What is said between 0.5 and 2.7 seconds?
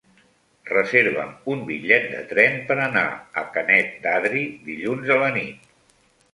Reserva'm un bitllet de tren